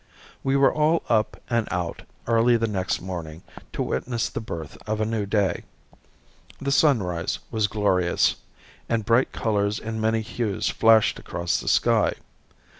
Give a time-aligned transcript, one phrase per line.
[0.43, 4.99] We were all up and out early the next morning to witness the birth of
[4.99, 5.63] a new day.
[6.59, 8.37] The sunrise was glorious,
[8.89, 12.13] and bright colors in many hues flashed across the sky.